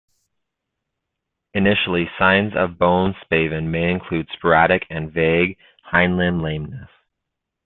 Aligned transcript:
Initially, 1.53 2.09
signs 2.17 2.55
of 2.55 2.79
bone 2.79 3.13
spavin 3.23 3.69
may 3.69 3.91
include 3.91 4.27
sporadic 4.33 4.87
and 4.89 5.11
vague 5.13 5.59
hindlimb 5.93 6.41
lameness. 6.41 6.89